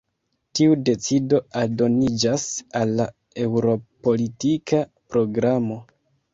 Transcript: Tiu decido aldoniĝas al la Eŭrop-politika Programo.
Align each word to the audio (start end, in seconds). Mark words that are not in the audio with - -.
Tiu 0.59 0.77
decido 0.87 1.39
aldoniĝas 1.63 2.47
al 2.81 2.95
la 3.03 3.09
Eŭrop-politika 3.45 4.85
Programo. 5.15 5.83